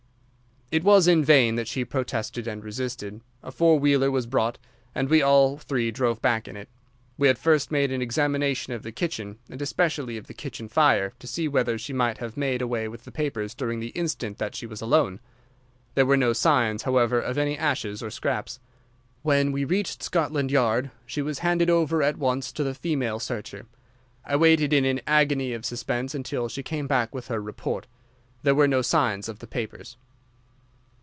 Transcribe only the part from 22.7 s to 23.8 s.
female searcher.